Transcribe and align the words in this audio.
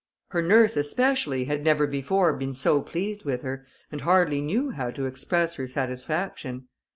Her 0.29 0.41
nurse, 0.41 0.77
especially, 0.77 1.45
had 1.45 1.63
never 1.63 1.85
before 1.85 2.33
been 2.33 2.55
so 2.55 2.81
pleased 2.81 3.23
with 3.23 3.43
her, 3.43 3.67
and 3.91 4.01
hardly 4.01 4.41
knew 4.41 4.71
how 4.71 4.89
to 4.89 5.05
express 5.05 5.57
her 5.57 5.67
satisfaction. 5.67 6.67